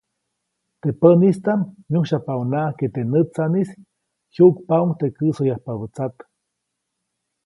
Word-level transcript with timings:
Teʼ 0.81 0.95
pänistaʼm 0.99 1.61
myujsyajpaʼuŋnaʼajk 1.91 2.75
ke 2.79 2.85
teʼ 2.93 3.07
nätsaʼnis 3.11 3.69
jyuʼkpaʼuŋ 4.33 4.87
teʼ 4.99 5.11
käʼsoyajpabä 5.17 5.85
tsat. 5.95 6.15